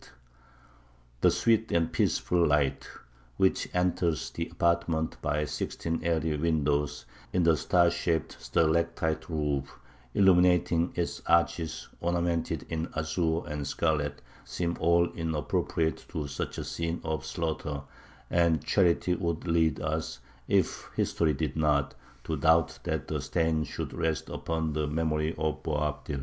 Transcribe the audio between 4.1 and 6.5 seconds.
the apartment by sixteen airy